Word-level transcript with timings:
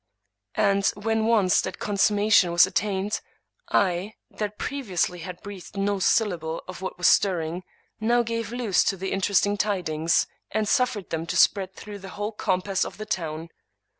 And, 0.57 0.87
when 0.95 1.27
once 1.27 1.61
that 1.61 1.77
consumma 1.77 2.33
tion 2.33 2.51
was 2.51 2.65
attained, 2.65 3.21
I, 3.69 4.15
that 4.31 4.57
previously 4.57 5.19
had 5.19 5.39
breathed 5.43 5.77
no 5.77 5.99
sylla 5.99 6.39
ble 6.39 6.63
of 6.67 6.81
what 6.81 6.97
was 6.97 7.07
stirring, 7.07 7.61
now 7.99 8.23
gave 8.23 8.51
loose 8.51 8.83
to 8.85 8.97
the 8.97 9.11
interesting 9.11 9.57
tidings, 9.57 10.25
and 10.49 10.67
suffered 10.67 11.11
them 11.11 11.27
to 11.27 11.37
spread 11.37 11.75
through 11.75 11.99
the 11.99 12.09
whole 12.09 12.31
no 12.31 12.31
Thomas 12.31 12.39
De 12.39 12.41
Quincey 12.41 12.63
compass 12.71 12.83
of 12.85 12.97
the 12.97 13.05
town. 13.05 13.49